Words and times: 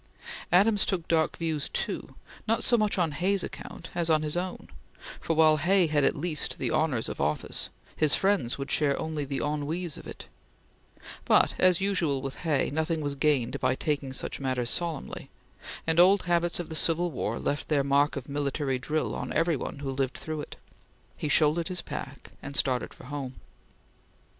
Adams 0.51 0.83
took 0.83 1.07
dark 1.07 1.37
views, 1.37 1.69
too, 1.69 2.15
not 2.47 2.63
so 2.63 2.75
much 2.75 2.97
on 2.97 3.11
Hay's 3.11 3.43
account 3.43 3.91
as 3.93 4.09
on 4.09 4.23
his 4.23 4.35
own, 4.35 4.67
for, 5.19 5.35
while 5.35 5.57
Hay 5.57 5.85
had 5.85 6.03
at 6.03 6.15
least 6.15 6.57
the 6.57 6.71
honors 6.71 7.07
of 7.07 7.21
office, 7.21 7.69
his 7.95 8.15
friends 8.15 8.57
would 8.57 8.71
share 8.71 8.99
only 8.99 9.25
the 9.25 9.41
ennuis 9.41 9.97
of 9.97 10.07
it; 10.07 10.25
but, 11.25 11.53
as 11.59 11.81
usual 11.81 12.19
with 12.23 12.37
Hay, 12.37 12.71
nothing 12.71 13.01
was 13.01 13.13
gained 13.13 13.59
by 13.59 13.75
taking 13.75 14.11
such 14.11 14.39
matters 14.39 14.71
solemnly, 14.71 15.29
and 15.85 15.99
old 15.99 16.23
habits 16.23 16.59
of 16.59 16.69
the 16.69 16.75
Civil 16.75 17.11
War 17.11 17.37
left 17.37 17.67
their 17.67 17.83
mark 17.83 18.15
of 18.15 18.27
military 18.27 18.79
drill 18.79 19.13
on 19.13 19.31
every 19.33 19.55
one 19.55 19.77
who 19.77 19.91
lived 19.91 20.17
through 20.17 20.41
it. 20.41 20.55
He 21.15 21.29
shouldered 21.29 21.67
his 21.67 21.83
pack 21.83 22.31
and 22.41 22.55
started 22.55 22.91
for 22.91 23.03
home. 23.03 23.35